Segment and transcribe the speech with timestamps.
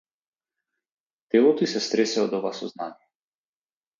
[1.35, 3.07] Телото ѝ се стресе од оваа сознание.